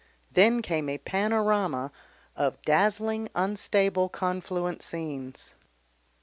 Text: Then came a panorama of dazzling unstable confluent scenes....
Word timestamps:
Then 0.31 0.63
came 0.63 0.89
a 0.89 0.97
panorama 0.97 1.91
of 2.35 2.59
dazzling 2.63 3.29
unstable 3.35 4.09
confluent 4.09 4.81
scenes.... 4.81 5.53